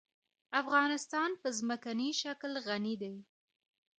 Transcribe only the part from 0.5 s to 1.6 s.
افغانستان په